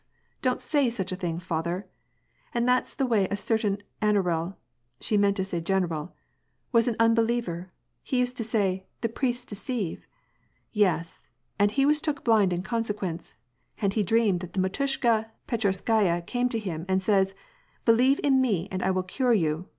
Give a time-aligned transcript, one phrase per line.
[0.41, 1.87] don't say such a thing, father.
[2.55, 4.55] And that's the way a certain anaral
[4.99, 6.15] "—she meant to say general—
[6.71, 10.07] "was an unbeliever: he u.sed to say, Hhe priests deceive.'
[10.73, 11.27] Yes,
[11.59, 13.37] and he was took blind in consequence.
[13.79, 18.19] And he dreamed that the mdtushka Petchorskaya * came to him and says:* Be lieve
[18.23, 19.67] in me and I will cure you.'